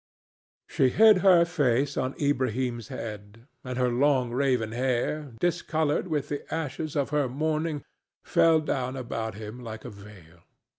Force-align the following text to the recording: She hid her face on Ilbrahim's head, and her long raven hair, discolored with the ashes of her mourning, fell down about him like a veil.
She 0.67 0.89
hid 0.89 1.19
her 1.19 1.45
face 1.45 1.95
on 1.95 2.15
Ilbrahim's 2.15 2.87
head, 2.87 3.45
and 3.63 3.77
her 3.77 3.89
long 3.89 4.31
raven 4.31 4.71
hair, 4.71 5.33
discolored 5.39 6.07
with 6.07 6.27
the 6.29 6.51
ashes 6.51 6.95
of 6.95 7.11
her 7.11 7.29
mourning, 7.29 7.83
fell 8.23 8.61
down 8.61 8.95
about 8.95 9.35
him 9.35 9.59
like 9.59 9.85
a 9.85 9.91
veil. 9.91 10.39